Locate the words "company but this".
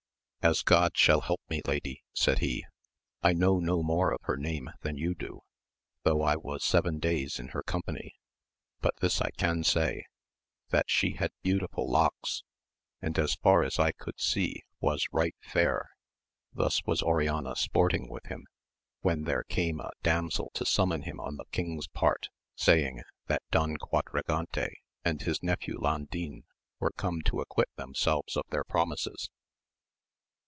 7.61-9.21